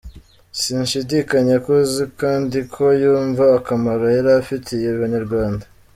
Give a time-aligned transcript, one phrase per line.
[0.59, 5.63] Sinshidikanya ko azi kandi ko yumva akamaro yari afitiye abanyarwanda.